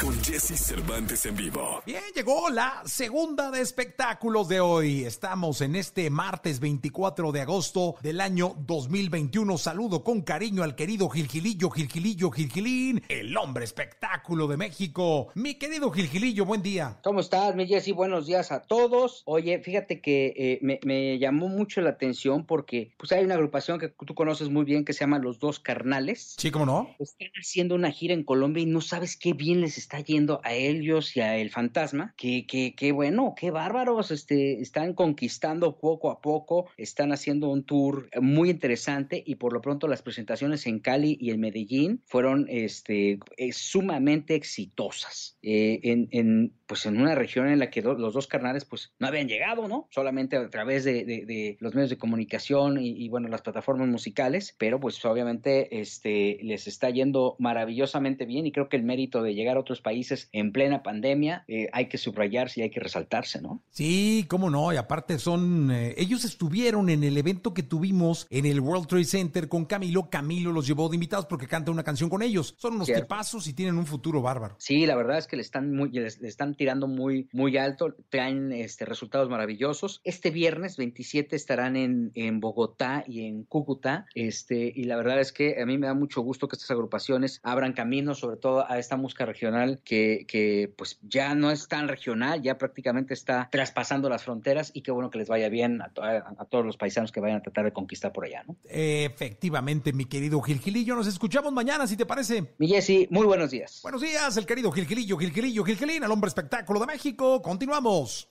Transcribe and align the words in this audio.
con 0.00 0.18
Jesse 0.22 0.58
Cervantes 0.58 1.26
en 1.26 1.36
vivo. 1.36 1.82
Bien, 1.84 2.02
llegó 2.14 2.48
la 2.48 2.82
segunda 2.86 3.50
de 3.50 3.60
espectáculos 3.60 4.48
de 4.48 4.60
hoy. 4.60 5.04
Estamos 5.04 5.60
en 5.60 5.76
este 5.76 6.08
martes 6.08 6.58
24 6.58 7.32
de 7.32 7.40
agosto 7.42 7.96
del 8.00 8.22
año 8.22 8.54
2021. 8.66 9.58
Saludo 9.58 10.02
con 10.02 10.22
cariño 10.22 10.62
al 10.62 10.74
querido 10.74 11.08
Gilgilillo, 11.10 11.68
Gilgilillo, 11.70 12.30
Gilgilín, 12.30 13.02
el 13.08 13.36
hombre 13.36 13.64
espectáculo 13.64 14.46
de 14.46 14.56
México. 14.56 15.28
Mi 15.34 15.56
querido 15.56 15.90
Gilgilillo, 15.90 16.46
buen 16.46 16.62
día. 16.62 16.98
¿Cómo 17.02 17.20
estás, 17.20 17.54
mi 17.54 17.66
Jessy? 17.66 17.92
Buenos 17.92 18.26
días 18.26 18.52
a 18.52 18.62
todos. 18.62 19.22
Oye, 19.26 19.58
fíjate 19.58 20.00
que 20.00 20.32
eh, 20.36 20.58
me, 20.62 20.80
me 20.84 21.18
llamó 21.18 21.48
mucho 21.48 21.82
la 21.82 21.90
atención 21.90 22.46
porque 22.46 22.92
pues 22.96 23.12
hay 23.12 23.24
una 23.24 23.34
agrupación 23.34 23.78
que 23.78 23.88
tú 23.88 24.14
conoces 24.14 24.48
muy 24.48 24.64
bien 24.64 24.84
que 24.84 24.94
se 24.94 25.00
llama 25.00 25.18
Los 25.18 25.38
Dos 25.40 25.60
Carnales. 25.60 26.36
Sí, 26.38 26.50
¿cómo 26.50 26.64
no? 26.64 26.96
Están 26.98 27.28
haciendo 27.38 27.74
una 27.74 27.90
gira 27.90 28.14
en 28.14 28.24
Colombia 28.24 28.62
y 28.62 28.66
no 28.66 28.80
sabes 28.80 29.16
qué 29.16 29.34
bien 29.34 29.60
les 29.60 29.76
está 29.76 29.89
yendo 29.98 30.40
a 30.44 30.54
ellos 30.54 31.16
y 31.16 31.20
a 31.20 31.36
El 31.36 31.50
Fantasma. 31.50 32.14
Qué, 32.16 32.46
qué, 32.46 32.74
qué 32.76 32.92
bueno, 32.92 33.34
qué 33.36 33.50
bárbaros. 33.50 34.10
Este, 34.10 34.60
están 34.60 34.94
conquistando 34.94 35.78
poco 35.78 36.10
a 36.10 36.20
poco, 36.20 36.70
están 36.76 37.12
haciendo 37.12 37.48
un 37.48 37.64
tour 37.64 38.08
muy 38.20 38.50
interesante 38.50 39.22
y 39.26 39.36
por 39.36 39.52
lo 39.52 39.60
pronto 39.60 39.88
las 39.88 40.02
presentaciones 40.02 40.66
en 40.66 40.78
Cali 40.78 41.16
y 41.20 41.30
en 41.30 41.40
Medellín 41.40 42.02
fueron 42.06 42.46
este, 42.48 43.18
eh, 43.36 43.52
sumamente 43.52 44.34
exitosas. 44.34 45.38
Eh, 45.42 45.80
en, 45.82 46.08
en, 46.12 46.52
pues 46.66 46.86
en 46.86 47.00
una 47.00 47.14
región 47.14 47.48
en 47.48 47.58
la 47.58 47.70
que 47.70 47.82
los 47.82 48.14
dos 48.14 48.26
carnales 48.26 48.64
pues 48.64 48.92
no 48.98 49.06
habían 49.06 49.28
llegado, 49.28 49.66
¿no? 49.68 49.88
Solamente 49.90 50.36
a 50.36 50.50
través 50.50 50.84
de, 50.84 51.04
de, 51.04 51.24
de 51.26 51.56
los 51.60 51.74
medios 51.74 51.90
de 51.90 51.98
comunicación 51.98 52.80
y, 52.80 52.90
y, 52.90 53.08
bueno, 53.08 53.28
las 53.28 53.42
plataformas 53.42 53.88
musicales, 53.88 54.54
pero 54.58 54.78
pues 54.78 55.04
obviamente 55.04 55.80
este, 55.80 56.38
les 56.42 56.66
está 56.66 56.90
yendo 56.90 57.36
maravillosamente 57.38 58.26
bien 58.26 58.46
y 58.46 58.52
creo 58.52 58.68
que 58.68 58.76
el 58.76 58.82
mérito 58.82 59.22
de 59.22 59.34
llegar 59.34 59.56
a 59.56 59.60
otros 59.60 59.79
países 59.80 60.28
en 60.32 60.52
plena 60.52 60.82
pandemia 60.82 61.44
eh, 61.48 61.68
hay 61.72 61.88
que 61.88 61.98
subrayarse 61.98 62.60
y 62.60 62.62
hay 62.64 62.70
que 62.70 62.80
resaltarse, 62.80 63.40
¿no? 63.40 63.62
Sí, 63.70 64.26
cómo 64.28 64.50
no, 64.50 64.72
y 64.72 64.76
aparte 64.76 65.18
son, 65.18 65.70
eh, 65.70 65.94
ellos 65.96 66.24
estuvieron 66.24 66.88
en 66.88 67.04
el 67.04 67.16
evento 67.16 67.54
que 67.54 67.62
tuvimos 67.62 68.26
en 68.30 68.46
el 68.46 68.60
World 68.60 68.86
Trade 68.86 69.04
Center 69.04 69.48
con 69.48 69.64
Camilo, 69.64 70.10
Camilo 70.10 70.52
los 70.52 70.66
llevó 70.66 70.88
de 70.88 70.96
invitados 70.96 71.26
porque 71.26 71.46
canta 71.46 71.70
una 71.70 71.82
canción 71.82 72.10
con 72.10 72.22
ellos, 72.22 72.54
son 72.58 72.74
unos 72.74 72.86
Cierto. 72.86 73.04
tipazos 73.04 73.46
y 73.46 73.52
tienen 73.52 73.76
un 73.76 73.86
futuro 73.86 74.22
bárbaro. 74.22 74.56
Sí, 74.58 74.86
la 74.86 74.96
verdad 74.96 75.18
es 75.18 75.26
que 75.26 75.36
le 75.36 75.42
están 75.42 75.74
muy, 75.74 75.90
les, 75.90 76.20
le 76.20 76.28
están 76.28 76.54
tirando 76.54 76.86
muy, 76.86 77.28
muy 77.32 77.56
alto, 77.56 77.94
traen 78.08 78.52
este, 78.52 78.84
resultados 78.84 79.28
maravillosos. 79.28 80.00
Este 80.04 80.30
viernes 80.30 80.76
27 80.76 81.36
estarán 81.36 81.76
en, 81.76 82.12
en 82.14 82.40
Bogotá 82.40 83.04
y 83.06 83.26
en 83.26 83.44
Cúcuta, 83.44 84.06
este, 84.14 84.72
y 84.74 84.84
la 84.84 84.96
verdad 84.96 85.20
es 85.20 85.32
que 85.32 85.60
a 85.60 85.66
mí 85.66 85.78
me 85.78 85.86
da 85.86 85.94
mucho 85.94 86.20
gusto 86.22 86.48
que 86.48 86.56
estas 86.56 86.70
agrupaciones 86.70 87.40
abran 87.42 87.72
camino, 87.72 88.14
sobre 88.14 88.36
todo 88.36 88.68
a 88.70 88.78
esta 88.78 88.96
música 88.96 89.24
regional 89.24 89.69
que, 89.78 90.24
que 90.26 90.72
pues 90.76 90.98
ya 91.02 91.34
no 91.34 91.50
es 91.50 91.68
tan 91.68 91.88
regional, 91.88 92.42
ya 92.42 92.58
prácticamente 92.58 93.14
está 93.14 93.48
traspasando 93.50 94.08
las 94.08 94.24
fronteras 94.24 94.70
y 94.74 94.82
qué 94.82 94.90
bueno 94.90 95.10
que 95.10 95.18
les 95.18 95.28
vaya 95.28 95.48
bien 95.48 95.80
a, 95.82 95.88
to 95.88 96.02
a, 96.02 96.34
a 96.38 96.44
todos 96.44 96.64
los 96.64 96.76
paisanos 96.76 97.12
que 97.12 97.20
vayan 97.20 97.38
a 97.38 97.42
tratar 97.42 97.64
de 97.64 97.72
conquistar 97.72 98.12
por 98.12 98.24
allá, 98.24 98.42
¿no? 98.46 98.56
Efectivamente, 98.64 99.92
mi 99.92 100.06
querido 100.06 100.40
Gilgilillo, 100.40 100.96
nos 100.96 101.06
escuchamos 101.06 101.52
mañana, 101.52 101.86
si 101.86 101.96
te 101.96 102.06
parece. 102.06 102.54
Mi 102.58 102.68
Jessy, 102.68 103.06
muy 103.10 103.26
buenos 103.26 103.50
días. 103.50 103.80
Buenos 103.82 104.02
días, 104.02 104.36
el 104.36 104.46
querido 104.46 104.70
Gilgilillo, 104.72 105.16
Gilgilillo, 105.16 105.64
Gilgilín, 105.64 106.02
el 106.02 106.10
hombre 106.10 106.28
espectáculo 106.28 106.80
de 106.80 106.86
México. 106.86 107.42
Continuamos. 107.42 108.28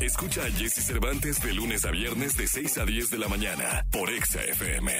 Escucha 0.00 0.44
a 0.44 0.50
Jesse 0.50 0.84
Cervantes 0.84 1.40
de 1.42 1.52
lunes 1.52 1.84
a 1.84 1.90
viernes 1.90 2.36
de 2.36 2.46
6 2.46 2.78
a 2.78 2.84
10 2.84 3.10
de 3.10 3.18
la 3.18 3.28
mañana 3.28 3.84
por 3.90 4.08
Exa 4.10 4.40
FM. 4.44 4.92